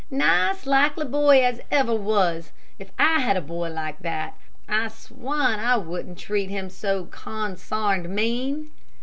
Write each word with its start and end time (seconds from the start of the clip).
"Nice, 0.09 0.65
likely 0.65 1.05
boy 1.05 1.43
as 1.45 1.61
ever 1.69 1.93
was. 1.95 2.51
If 2.79 2.91
I 2.97 3.19
had 3.19 3.37
a 3.37 3.41
boy 3.41 3.69
like 3.69 3.99
that, 3.99 4.35
I 4.67 4.87
swan 4.87 5.59
I 5.59 5.77
wouldn't 5.77 6.17
treat 6.17 6.49
him 6.49 6.71
so 6.71 7.05
con 7.05 7.55
sarned 7.55 8.09
mean!" 8.09 8.71